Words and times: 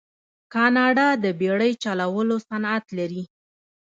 کاناډا 0.53 1.07
د 1.23 1.25
بیړۍ 1.39 1.73
چلولو 1.83 2.35
صنعت 2.47 2.85
لري. 2.97 3.23